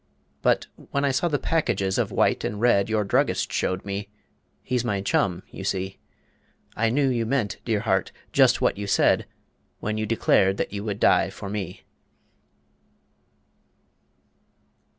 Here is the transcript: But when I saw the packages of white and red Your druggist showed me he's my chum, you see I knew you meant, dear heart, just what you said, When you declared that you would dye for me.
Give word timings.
But 0.41 0.65
when 0.89 1.05
I 1.05 1.11
saw 1.11 1.27
the 1.27 1.37
packages 1.37 1.99
of 1.99 2.09
white 2.11 2.43
and 2.43 2.59
red 2.59 2.89
Your 2.89 3.03
druggist 3.03 3.53
showed 3.53 3.85
me 3.85 4.09
he's 4.63 4.83
my 4.83 4.99
chum, 5.01 5.43
you 5.51 5.63
see 5.63 5.99
I 6.75 6.89
knew 6.89 7.07
you 7.07 7.23
meant, 7.23 7.57
dear 7.65 7.81
heart, 7.81 8.11
just 8.33 8.61
what 8.61 8.79
you 8.79 8.87
said, 8.87 9.27
When 9.79 9.99
you 9.99 10.07
declared 10.07 10.57
that 10.57 10.73
you 10.73 10.83
would 10.85 10.99
dye 10.99 11.29
for 11.29 11.51
me. 11.51 11.83